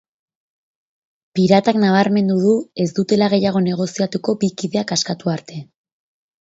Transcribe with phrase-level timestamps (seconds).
[1.39, 2.55] Piratak nabarmendu du
[2.85, 5.63] ez dutela gehiago negoziatuko bi kideak askatu arte.